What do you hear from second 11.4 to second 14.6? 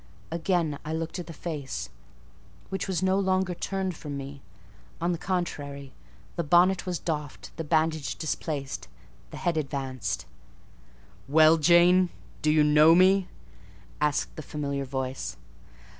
Jane, do you know me?" asked the